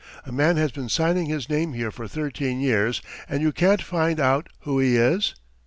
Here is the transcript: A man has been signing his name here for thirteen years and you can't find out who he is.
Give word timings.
A 0.25 0.31
man 0.31 0.57
has 0.57 0.71
been 0.71 0.89
signing 0.89 1.27
his 1.27 1.47
name 1.47 1.73
here 1.73 1.91
for 1.91 2.07
thirteen 2.07 2.59
years 2.59 3.03
and 3.29 3.43
you 3.43 3.51
can't 3.51 3.83
find 3.83 4.19
out 4.19 4.49
who 4.61 4.79
he 4.79 4.95
is. 4.97 5.35